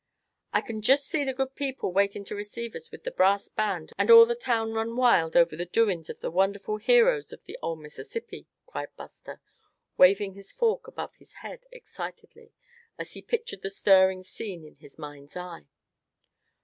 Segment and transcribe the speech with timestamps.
[0.51, 3.91] "I c'n just see the good people waitin' to receive us with the brass band,
[3.99, 7.55] and all the town run wild over the doings of the wonderful heroes of the
[7.61, 9.39] old Mississippi!" cried Buster,
[9.97, 12.51] waving his fork above his head excitedly,
[12.97, 15.67] as he pictured the stirring scene in his mind's eye.